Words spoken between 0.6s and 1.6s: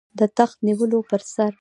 نیولو پر سر.